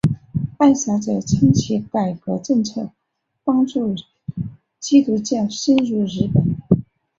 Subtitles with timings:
[0.57, 2.89] 暗杀者称其改革政策
[3.43, 3.93] 帮助
[4.79, 6.55] 基督教渗入日本。